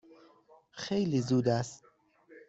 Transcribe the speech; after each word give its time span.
خیلی 0.71 1.21
زود 1.21 1.47
است. 1.47 1.83